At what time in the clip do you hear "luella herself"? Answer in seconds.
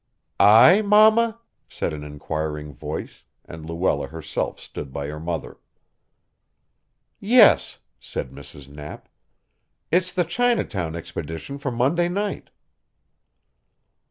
3.69-4.59